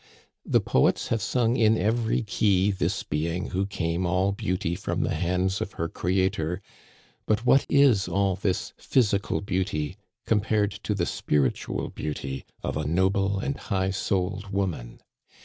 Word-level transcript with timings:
The 0.43 0.59
poets 0.61 1.09
have 1.09 1.21
sung 1.21 1.55
in 1.57 1.77
every 1.77 2.23
key 2.23 2.71
this 2.71 3.03
being 3.03 3.49
who 3.51 3.67
came 3.67 4.03
all 4.07 4.31
beauty 4.31 4.73
from 4.73 5.03
the 5.03 5.13
hands 5.13 5.61
of 5.61 5.73
her 5.73 5.87
Creator; 5.87 6.59
but 7.27 7.45
what 7.45 7.67
is 7.69 8.07
all 8.07 8.35
this 8.35 8.73
physical 8.77 9.41
beauty 9.41 9.97
compared 10.25 10.71
to 10.71 10.95
the 10.95 11.05
spiritual 11.05 11.89
beauty 11.89 12.45
of 12.63 12.77
a 12.77 12.87
noble 12.87 13.37
and 13.37 13.55
high 13.57 13.91
souled 13.91 14.47
woman? 14.47 15.01